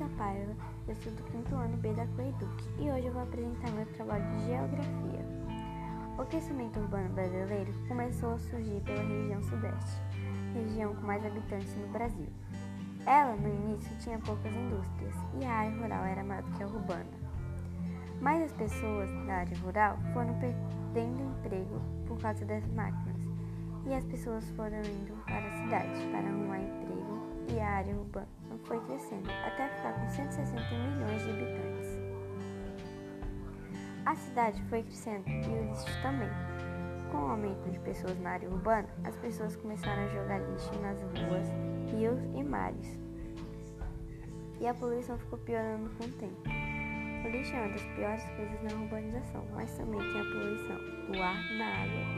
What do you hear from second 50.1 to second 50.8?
a poluição